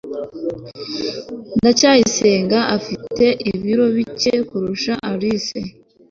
ndacyayisenga 1.59 2.59
afite 2.77 3.25
ibiro 3.51 3.85
bike 3.95 4.33
kurusha 4.49 4.93
alice 5.09 5.59